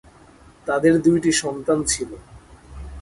তাদের 0.67 0.93
দুইটি 1.01 1.31
সন্তান 1.41 1.79
ছিল। 1.83 2.09